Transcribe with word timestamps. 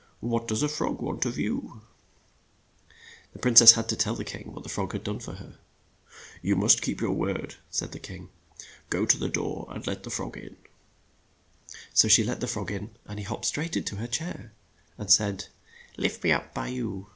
'What 0.20 0.48
does 0.48 0.62
the 0.62 0.68
frog 0.68 1.00
want 1.00 1.24
of 1.24 1.38
you?'' 1.38 1.82
The 3.32 3.38
prin 3.38 3.54
cess 3.54 3.74
had 3.74 3.88
to 3.90 3.94
tell 3.96 4.16
the 4.16 4.24
king 4.24 4.50
what 4.52 4.64
the 4.64 4.68
frog 4.68 4.90
had 4.94 5.04
done 5.04 5.20
for 5.20 5.34
her. 5.34 5.58
"You 6.42 6.56
must 6.56 6.82
keep 6.82 7.00
your 7.00 7.12
word," 7.12 7.54
said 7.70 7.92
the 7.92 8.00
king. 8.00 8.30
"Go 8.88 9.06
to 9.06 9.16
the 9.16 9.28
door 9.28 9.68
and 9.70 9.86
let 9.86 10.02
the 10.02 10.10
frog 10.10 10.36
in." 10.36 10.56
So 11.94 12.08
she 12.08 12.24
let 12.24 12.40
the 12.40 12.48
frog 12.48 12.72
in, 12.72 12.90
and 13.06 13.20
he 13.20 13.24
hopped 13.24 13.44
straight 13.44 13.74
to 13.86 13.96
her 13.98 14.08
chair, 14.08 14.52
and 14.98 15.08
said, 15.08 15.46
"Lift 15.96 16.24
me 16.24 16.32
up 16.32 16.52
by 16.52 16.66
you." 16.66 17.06